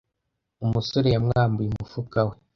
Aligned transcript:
Umusore 0.65 1.07
yamwambuye 1.15 1.67
umufuka 1.71 2.19
we. 2.27 2.35